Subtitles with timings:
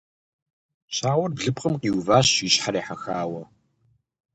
[0.95, 3.43] Щауэр блыпкъым къиуващ и щхьэр ехьэхауэ.